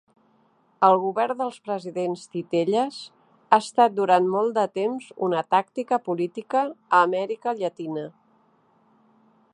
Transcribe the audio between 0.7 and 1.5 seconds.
El govern